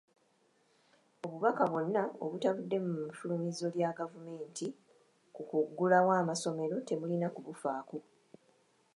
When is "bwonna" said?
1.71-2.03